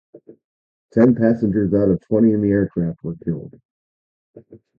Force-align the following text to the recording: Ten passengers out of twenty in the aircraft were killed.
Ten 0.93 1.13
passengers 1.13 1.75
out 1.75 1.91
of 1.91 2.01
twenty 2.07 2.33
in 2.33 2.41
the 2.41 2.49
aircraft 2.49 3.03
were 3.03 3.13
killed. 3.23 3.61